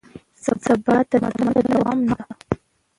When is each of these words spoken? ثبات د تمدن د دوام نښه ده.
ثبات 0.65 1.05
د 1.09 1.11
تمدن 1.11 1.47
د 1.55 1.57
دوام 1.69 1.99
نښه 2.07 2.23
ده. 2.29 2.35